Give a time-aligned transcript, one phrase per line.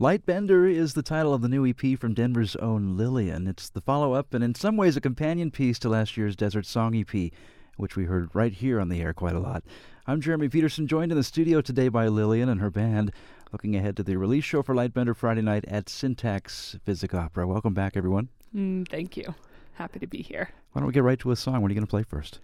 [0.00, 3.48] Lightbender is the title of the new EP from Denver's own Lillian.
[3.48, 6.66] It's the follow up and, in some ways, a companion piece to last year's Desert
[6.66, 7.32] Song EP,
[7.76, 9.64] which we heard right here on the air quite a lot.
[10.06, 13.10] I'm Jeremy Peterson, joined in the studio today by Lillian and her band,
[13.50, 17.48] looking ahead to the release show for Lightbender Friday night at Syntax Physic Opera.
[17.48, 18.28] Welcome back, everyone.
[18.54, 19.34] Mm, thank you.
[19.72, 20.50] Happy to be here.
[20.70, 21.60] Why don't we get right to a song?
[21.60, 22.38] What are you going to play first?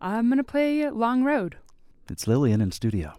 [0.00, 1.56] I'm going to play Long Road.
[2.08, 3.14] It's Lillian in studio.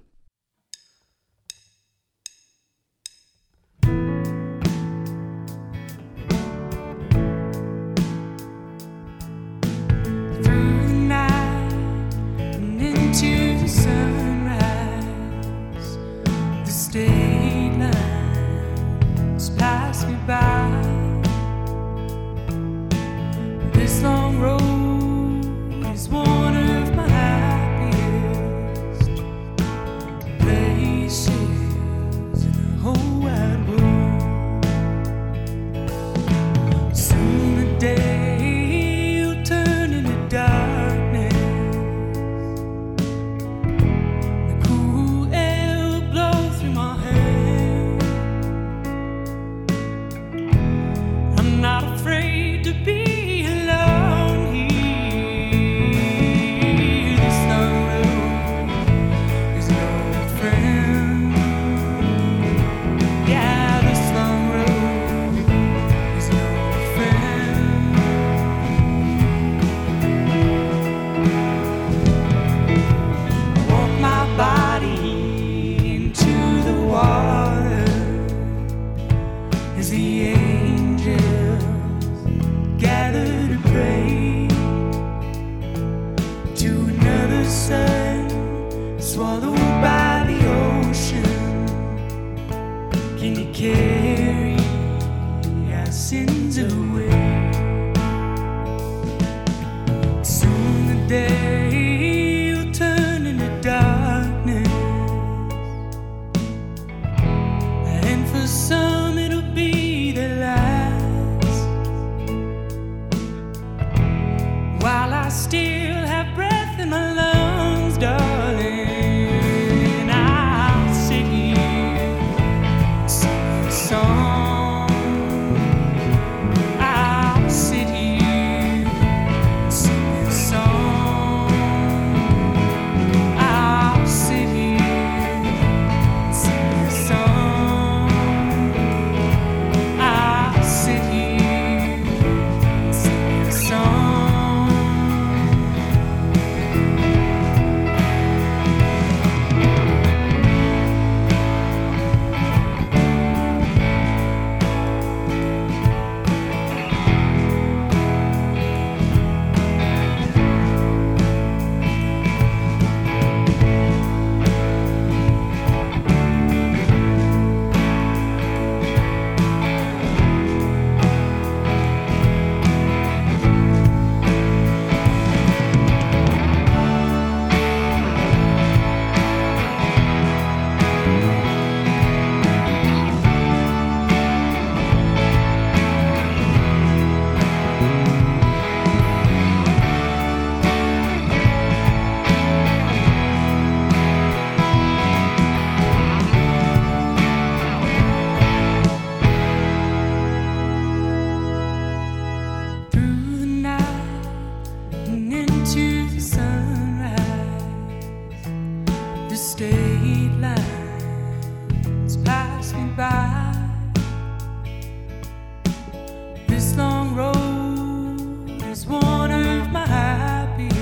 [216.78, 220.78] Long Road is one of my happiest.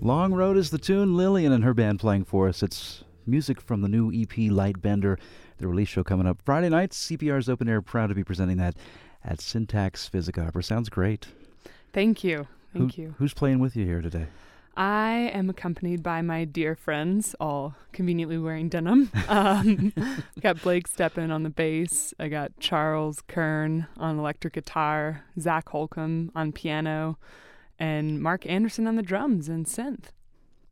[0.00, 1.16] Long Road is the tune.
[1.16, 2.62] Lillian and her band playing for us.
[2.62, 5.18] It's music from the new EP Lightbender,
[5.58, 6.90] the release show coming up Friday night.
[6.90, 8.76] CPR's Open Air, proud to be presenting that
[9.24, 10.62] at Syntax Physic Opera.
[10.62, 11.26] Sounds great.
[11.92, 12.46] Thank you.
[12.72, 13.14] Thank Who, you.
[13.18, 14.26] Who's playing with you here today?
[14.76, 19.10] I am accompanied by my dear friends, all conveniently wearing denim.
[19.28, 19.92] Um,
[20.40, 22.12] got Blake Steppen on the bass.
[22.18, 27.18] I got Charles Kern on electric guitar, Zach Holcomb on piano,
[27.78, 30.06] and Mark Anderson on the drums and synth.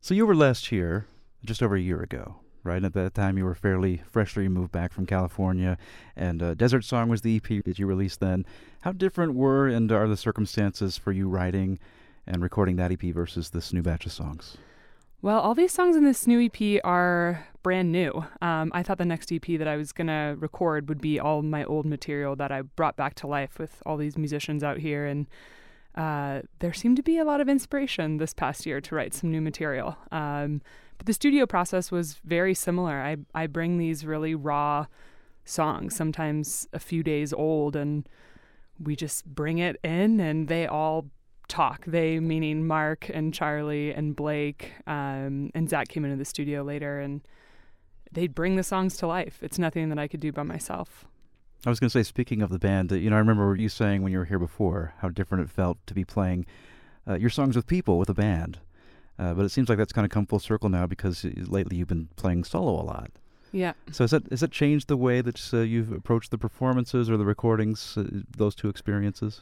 [0.01, 1.07] So you were last here
[1.43, 2.83] just over a year ago, right?
[2.83, 5.77] At that time, you were fairly freshly moved back from California,
[6.15, 8.45] and uh, Desert Song was the EP that you released then.
[8.81, 11.79] How different were and are the circumstances for you writing
[12.25, 14.57] and recording that EP versus this new batch of songs?
[15.21, 18.25] Well, all these songs in this new EP are brand new.
[18.41, 21.41] Um, I thought the next EP that I was going to record would be all
[21.41, 25.05] my old material that I brought back to life with all these musicians out here.
[25.05, 25.27] And
[25.95, 29.31] uh, there seemed to be a lot of inspiration this past year to write some
[29.31, 29.97] new material.
[30.11, 30.61] Um,
[30.97, 33.01] but the studio process was very similar.
[33.01, 34.87] I, I bring these really raw
[35.45, 38.07] songs, sometimes a few days old, and
[38.79, 41.07] we just bring it in and they all
[41.47, 41.85] talk.
[41.85, 46.99] They, meaning Mark and Charlie and Blake, um, and Zach came into the studio later
[46.99, 47.21] and
[48.11, 49.39] they'd bring the songs to life.
[49.41, 51.05] It's nothing that I could do by myself.
[51.65, 54.01] I was going to say, speaking of the band, you know, I remember you saying
[54.01, 56.45] when you were here before how different it felt to be playing
[57.07, 58.59] uh, your songs with people, with a band.
[59.17, 61.77] Uh, but it seems like that's kind of come full circle now because uh, lately
[61.77, 63.11] you've been playing solo a lot.
[63.51, 63.73] Yeah.
[63.91, 67.17] So has that has that changed the way that uh, you've approached the performances or
[67.17, 67.95] the recordings?
[67.95, 68.05] Uh,
[68.35, 69.41] those two experiences.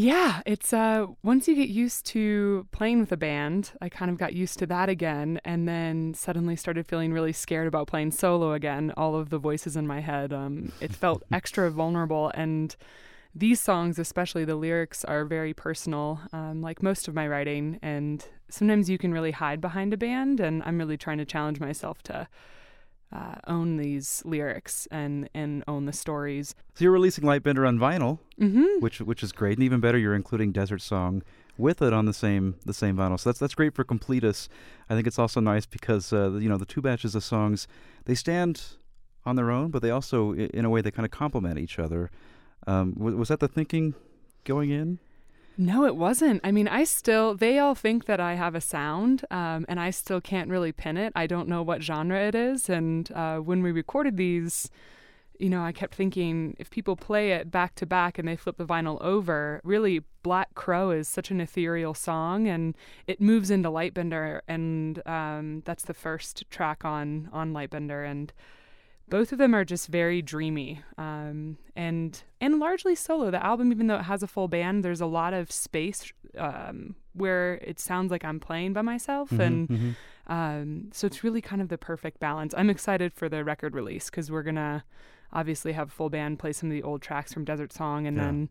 [0.00, 4.16] Yeah, it's uh once you get used to playing with a band, I kind of
[4.16, 8.52] got used to that again and then suddenly started feeling really scared about playing solo
[8.52, 8.92] again.
[8.96, 12.76] All of the voices in my head um it felt extra vulnerable and
[13.34, 17.78] these songs, especially the lyrics, are very personal, um, like most of my writing.
[17.82, 21.60] And sometimes you can really hide behind a band, and I'm really trying to challenge
[21.60, 22.26] myself to
[23.12, 26.54] uh, own these lyrics and and own the stories.
[26.74, 28.80] So you're releasing Lightbender on vinyl, mm-hmm.
[28.80, 31.22] which which is great, and even better, you're including Desert Song
[31.56, 33.18] with it on the same the same vinyl.
[33.18, 34.48] So that's that's great for Completus.
[34.88, 37.66] I think it's also nice because uh, you know the two batches of songs
[38.04, 38.62] they stand
[39.24, 42.10] on their own, but they also in a way they kind of complement each other.
[42.66, 43.94] Um, was, was that the thinking
[44.44, 44.98] going in?
[45.60, 46.40] No, it wasn't.
[46.44, 49.90] I mean, I still, they all think that I have a sound, um, and I
[49.90, 51.12] still can't really pin it.
[51.16, 52.68] I don't know what genre it is.
[52.70, 54.70] And uh, when we recorded these,
[55.40, 58.56] you know, I kept thinking if people play it back to back and they flip
[58.56, 62.76] the vinyl over, really, Black Crow is such an ethereal song, and
[63.08, 68.32] it moves into Lightbender, and um, that's the first track on on Lightbender, and
[69.10, 73.30] both of them are just very dreamy um, and and largely solo.
[73.30, 76.94] The album, even though it has a full band, there's a lot of space um,
[77.14, 79.94] where it sounds like I'm playing by myself, Mhm, and mhm.
[80.26, 82.54] um, so it's really kind of the perfect balance.
[82.56, 84.84] I'm excited for the record release because we're gonna
[85.32, 88.16] obviously have a full band play some of the old tracks from Desert Song, and
[88.16, 88.24] Yeah.
[88.24, 88.50] then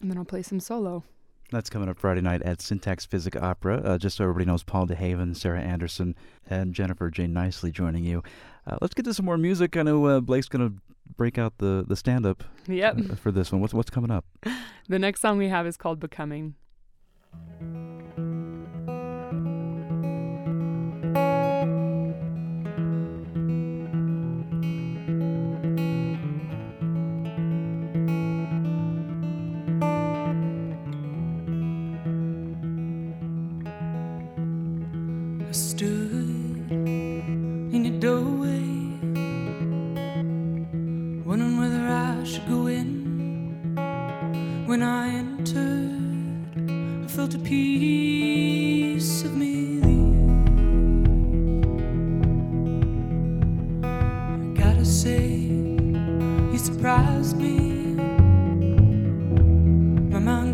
[0.00, 1.02] and then I'll play some solo.
[1.50, 3.78] That's coming up Friday night at Syntax Physic Opera.
[3.78, 6.14] Uh, just so everybody knows, Paul DeHaven, Sarah Anderson,
[6.50, 8.22] and Jennifer Jane Nicely joining you.
[8.66, 9.74] Uh, let's get to some more music.
[9.76, 10.76] I know uh, Blake's going to
[11.16, 13.18] break out the, the stand up Yep.
[13.18, 13.62] for this one.
[13.62, 14.26] What's what's coming up?
[14.88, 16.54] the next song we have is called Becoming.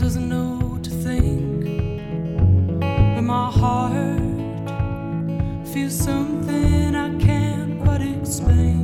[0.05, 1.65] Doesn't know to think,
[2.79, 4.21] but my heart
[5.67, 8.84] feel something I can't quite explain.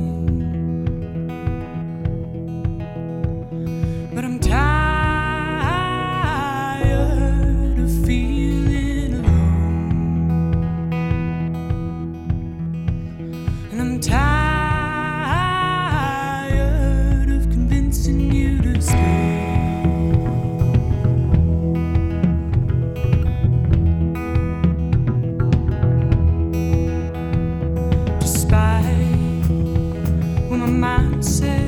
[30.61, 31.60] My mind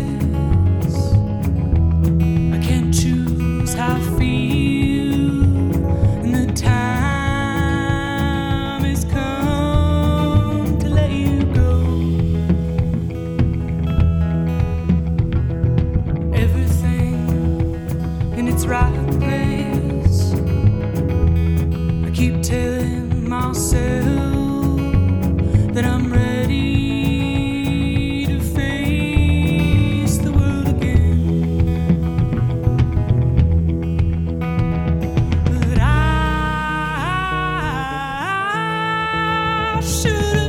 [40.04, 40.43] should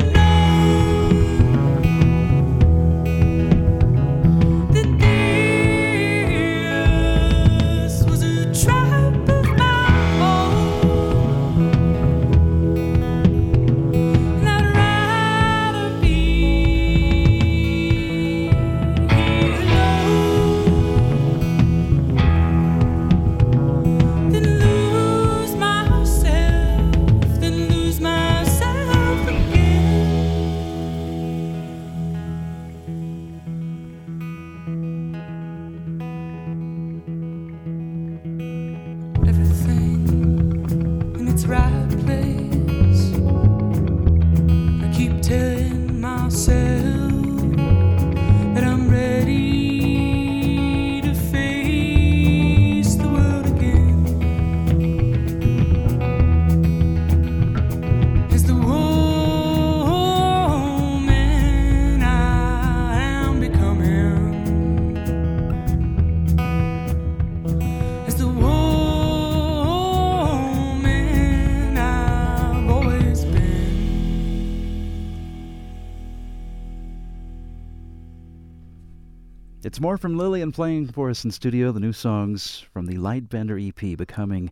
[79.65, 83.59] It's more from Lillian playing for us in studio, the new songs from the Lightbender
[83.67, 84.51] EP, Becoming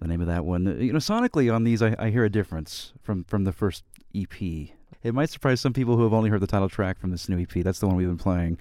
[0.00, 0.80] the name of that one.
[0.80, 3.82] You know, sonically on these, I, I hear a difference from, from the first
[4.14, 4.40] EP.
[4.40, 7.40] It might surprise some people who have only heard the title track from this new
[7.40, 7.64] EP.
[7.64, 8.58] That's the one we've been playing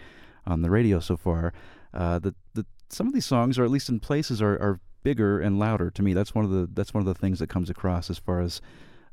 [0.47, 1.53] on the radio so far.
[1.93, 5.39] Uh, the, the, some of these songs, or at least in places, are, are bigger
[5.39, 6.13] and louder to me.
[6.13, 8.59] That's one of the that's one of the things that comes across as far as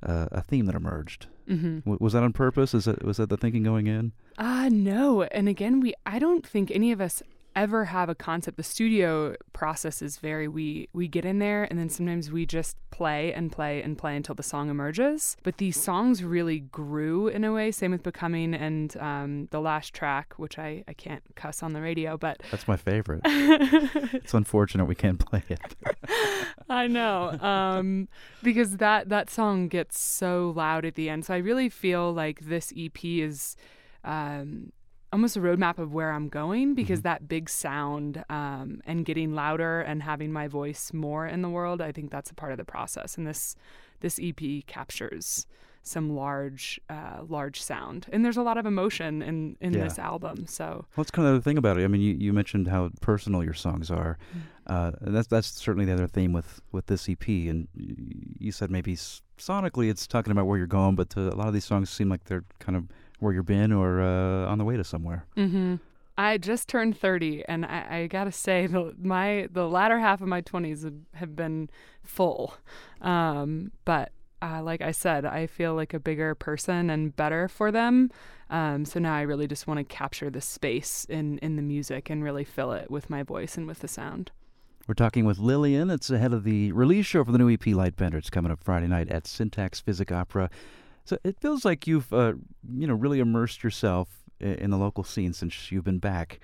[0.02, 1.26] uh, a theme that emerged.
[1.49, 1.80] Mm-hmm.
[1.80, 2.75] W- was that on purpose?
[2.75, 4.12] Is that was that the thinking going in?
[4.38, 5.23] Uh no.
[5.23, 7.23] And again, we I don't think any of us
[7.54, 11.78] ever have a concept the studio process is very we we get in there and
[11.78, 15.37] then sometimes we just play and play and play until the song emerges.
[15.42, 19.94] But these songs really grew in a way same with becoming and um, the last
[19.94, 23.23] track which I, I can't cuss on the radio but that's my favorite.
[24.23, 25.76] It's unfortunate we can't play it.
[26.68, 28.09] I know um,
[28.42, 31.25] because that that song gets so loud at the end.
[31.25, 33.56] So i really feel like this ep is
[34.04, 34.73] um,
[35.12, 37.09] almost a roadmap of where I'm going because mm-hmm.
[37.09, 41.81] that big sound um, and getting louder and having my voice more in the world,
[41.81, 43.16] I think that's a part of the process.
[43.16, 43.57] And this
[44.00, 45.47] this EP captures
[45.83, 49.83] some large uh, large sound and there's a lot of emotion in in yeah.
[49.83, 52.33] this album so well, that's kind of the thing about it i mean you, you
[52.33, 54.40] mentioned how personal your songs are mm.
[54.69, 57.66] uh, that's that's certainly the other theme with with this ep and
[58.38, 61.54] you said maybe sonically it's talking about where you're going but to, a lot of
[61.54, 62.85] these songs seem like they're kind of
[63.23, 65.26] where you've been or uh, on the way to somewhere.
[65.37, 65.76] Mm-hmm.
[66.19, 70.29] I just turned 30, and I, I, gotta say, the, my the latter half of
[70.29, 71.71] my 20s have, have been
[72.02, 72.55] full.
[73.00, 74.12] Um, but
[74.43, 78.11] uh, like I said, I feel like a bigger person and better for them.
[78.50, 82.11] Um, so now I really just want to capture the space in, in the music
[82.11, 84.33] and really fill it with my voice and with the sound.
[84.87, 85.91] We're talking with Lillian.
[85.91, 88.17] It's ahead of the release show for the new EP Lightbender.
[88.17, 90.50] It's coming up Friday night at Syntax Physic Opera.
[91.04, 92.35] So it feels like you've, uh,
[92.73, 94.09] you know, really immersed yourself
[94.40, 96.40] in the local scene since you've been back,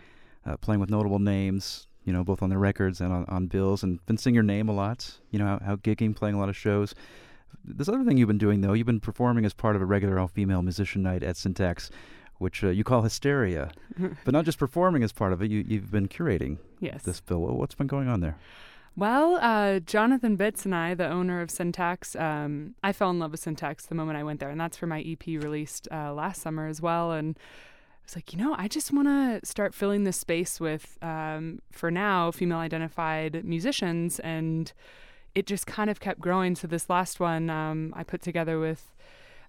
[0.47, 3.83] uh, playing with notable names, you know, both on the records and on, on bills,
[3.83, 5.19] and been seeing your name a lot.
[5.31, 6.95] You know, out, out gigging, playing a lot of shows.
[7.65, 10.19] This other thing you've been doing, though, you've been performing as part of a regular
[10.19, 11.91] all-female musician night at Syntax,
[12.39, 13.71] which uh, you call Hysteria,
[14.25, 15.51] but not just performing as part of it.
[15.51, 17.03] You, you've been curating yes.
[17.03, 17.41] this bill.
[17.41, 18.37] What's been going on there?
[18.99, 23.31] Well, uh, Jonathan Bitts and I, the owner of Syntax, um, I fell in love
[23.31, 26.43] with Syntax the moment I went there, and that's for my EP released uh, last
[26.43, 27.13] summer as well.
[27.13, 30.99] And I was like, you know, I just want to start filling this space with,
[31.01, 34.19] um, for now, female identified musicians.
[34.19, 34.73] And
[35.33, 36.57] it just kind of kept growing.
[36.57, 38.97] So this last one um, I put together with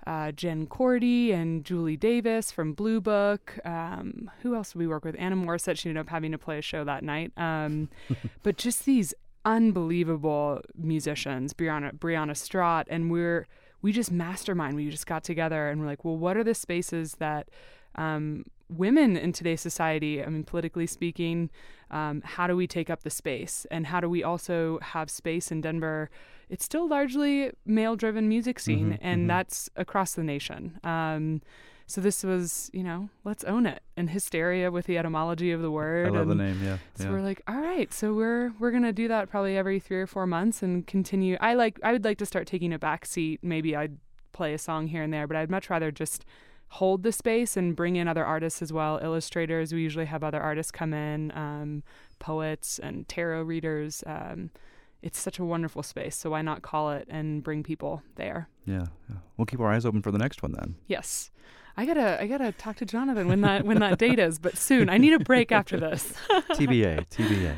[0.05, 3.65] uh, Jen Korte and Julie Davis from Bluebook.
[3.65, 5.15] Um, who else did we work with?
[5.17, 5.79] Anna Morsett.
[5.79, 7.31] She ended up having to play a show that night.
[7.35, 7.89] Um,
[8.43, 9.15] but just these
[9.45, 13.47] unbelievable musicians, Brianna Brianna Strott, and we're
[13.81, 14.75] we just mastermind.
[14.75, 17.49] We just got together and we're like, well, what are the spaces that
[17.95, 21.49] um, women in today's society, I mean, politically speaking,
[21.89, 23.65] um, how do we take up the space?
[23.71, 26.09] And how do we also have space in Denver?
[26.49, 29.27] It's still largely male driven music scene, mm-hmm, and mm-hmm.
[29.27, 30.79] that's across the nation.
[30.83, 31.41] Um,
[31.89, 33.81] so this was, you know, let's own it.
[33.97, 36.07] And hysteria with the etymology of the word.
[36.07, 36.77] I love and the name, yeah.
[36.93, 37.09] So yeah.
[37.11, 40.27] we're like, all right, so we're we're gonna do that probably every three or four
[40.27, 41.35] months and continue.
[41.41, 43.39] I like I would like to start taking a back seat.
[43.41, 43.97] Maybe I'd
[44.33, 46.25] play a song here and there, but I'd much rather just
[46.73, 48.99] hold the space and bring in other artists as well.
[49.01, 51.81] Illustrators, we usually have other artists come in, um,
[52.19, 54.03] poets and tarot readers.
[54.05, 54.51] Um,
[55.01, 58.49] it's such a wonderful space, so why not call it and bring people there?
[58.65, 59.17] Yeah, yeah.
[59.37, 60.75] We'll keep our eyes open for the next one then.
[60.87, 61.31] Yes.
[61.77, 64.89] I gotta I gotta talk to Jonathan when that when that date is, but soon.
[64.89, 66.13] I need a break after this.
[66.29, 67.55] TBA, TBA.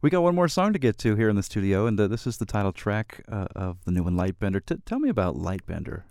[0.00, 2.24] We got one more song to get to here in the studio, and uh, this
[2.24, 4.64] is the title track uh, of the new one, Lightbender.
[4.64, 6.02] T- tell me about Lightbender.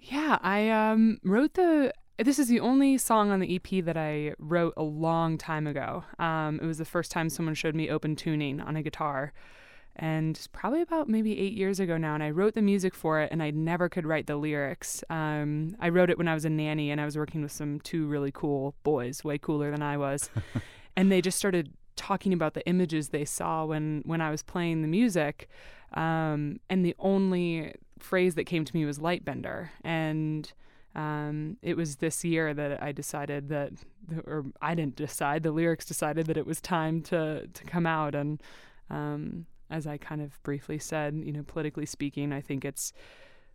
[0.00, 1.92] Yeah, I um, wrote the.
[2.18, 6.04] This is the only song on the EP that I wrote a long time ago.
[6.18, 9.32] Um, it was the first time someone showed me open tuning on a guitar
[9.96, 12.14] and probably about maybe eight years ago now.
[12.14, 15.04] And I wrote the music for it, and I never could write the lyrics.
[15.10, 17.80] Um, I wrote it when I was a nanny, and I was working with some
[17.80, 20.30] two really cool boys, way cooler than I was,
[20.96, 24.82] and they just started talking about the images they saw when when I was playing
[24.82, 25.48] the music.
[25.92, 30.50] Um, and the only phrase that came to me was lightbender, and
[30.94, 33.72] um, it was this year that I decided that,
[34.24, 38.14] or I didn't decide, the lyrics decided that it was time to to come out,
[38.14, 38.42] and
[38.88, 42.92] um, as I kind of briefly said, you know, politically speaking, I think it's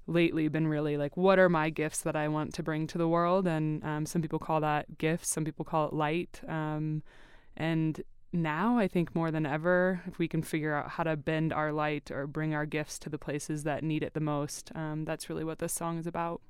[0.07, 3.07] lately been really like, what are my gifts that I want to bring to the
[3.07, 3.47] world?
[3.47, 6.41] And um, some people call that gifts, some people call it light.
[6.47, 7.03] Um,
[7.57, 11.53] and now, I think more than ever, if we can figure out how to bend
[11.53, 15.05] our light or bring our gifts to the places that need it the most, um,
[15.05, 16.41] that's really what this song is about.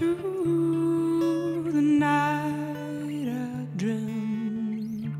[0.00, 5.12] Through the night, I dreamed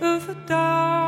[0.00, 0.99] of a dark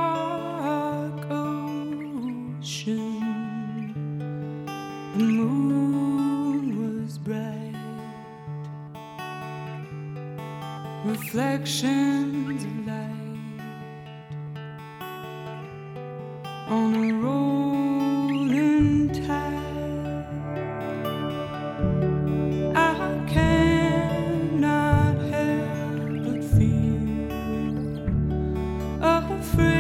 [29.30, 29.71] afraid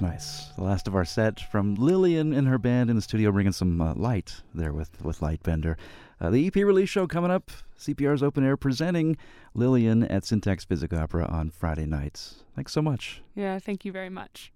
[0.00, 0.48] nice.
[0.56, 3.80] The last of our set from Lillian and her band in the studio, bringing some
[3.80, 5.76] uh, light there with with Lightbender.
[6.20, 7.50] Uh, the EP release show coming up.
[7.78, 9.16] CPR's open air presenting
[9.54, 12.44] Lillian at Syntax Physic Opera on Friday nights.
[12.54, 13.22] Thanks so much.
[13.34, 14.52] Yeah, thank you very much.